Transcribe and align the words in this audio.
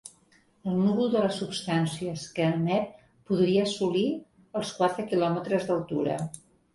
El 0.69 0.77
núvol 0.85 1.09
de 1.15 1.19
les 1.25 1.35
substàncies 1.41 2.23
que 2.37 2.47
emet 2.53 2.95
podria 3.31 3.65
assolir 3.67 4.07
els 4.61 4.71
quatre 4.79 5.07
quilòmetres 5.13 5.69
d’altura. 5.69 6.17